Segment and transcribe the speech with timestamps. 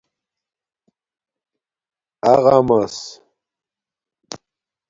[2.31, 2.95] اغݳمس